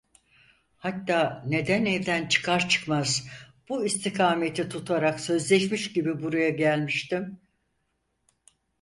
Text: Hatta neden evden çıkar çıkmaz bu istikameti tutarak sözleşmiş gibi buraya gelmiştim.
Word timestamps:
Hatta 0.77 1.43
neden 1.47 1.85
evden 1.85 2.27
çıkar 2.27 2.69
çıkmaz 2.69 3.27
bu 3.69 3.85
istikameti 3.85 4.69
tutarak 4.69 5.19
sözleşmiş 5.19 5.93
gibi 5.93 6.23
buraya 6.23 6.49
gelmiştim. 6.49 7.39